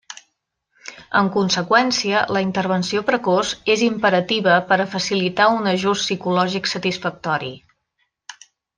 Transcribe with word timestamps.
En 1.19 1.27
conseqüència, 1.35 2.23
la 2.37 2.43
intervenció 2.45 3.03
precoç 3.11 3.53
és 3.75 3.85
imperativa 3.89 4.57
per 4.73 4.81
a 4.81 4.91
facilitar 4.97 5.51
un 5.61 5.73
ajust 5.77 6.09
psicològic 6.09 6.75
satisfactori. 6.77 7.57